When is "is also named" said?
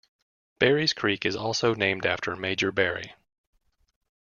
1.27-2.07